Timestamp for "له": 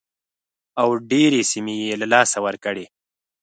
2.01-2.07